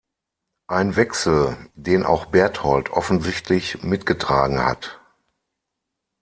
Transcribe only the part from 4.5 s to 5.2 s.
hat.